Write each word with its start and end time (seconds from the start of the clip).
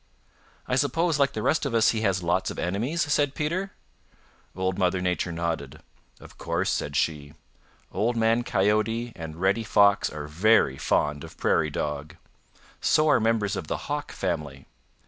"I 0.67 0.77
suppose, 0.77 1.19
like 1.19 1.33
the 1.33 1.43
rest 1.43 1.63
of 1.63 1.75
us, 1.75 1.91
he 1.91 2.01
has 2.01 2.23
lots 2.23 2.49
of 2.49 2.57
enemies?" 2.57 3.03
said 3.03 3.35
Peter. 3.35 3.69
Old 4.55 4.79
Mother 4.79 4.99
Nature 4.99 5.31
nodded. 5.31 5.79
"Of 6.19 6.39
course," 6.39 6.71
said 6.71 6.95
she. 6.95 7.35
"Old 7.91 8.15
Man 8.17 8.41
Coyote 8.43 9.13
and 9.15 9.35
Reddy 9.39 9.63
Fox 9.63 10.09
are 10.09 10.25
very 10.27 10.79
fond 10.79 11.23
of 11.23 11.37
Prairie 11.37 11.69
Dog. 11.69 12.15
So 12.81 13.07
are 13.09 13.19
members 13.19 13.55
of 13.55 13.67
the 13.67 13.77
Hawk 13.91 14.11
family. 14.11 14.65